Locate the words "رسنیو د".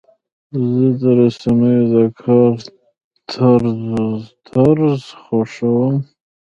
1.19-1.95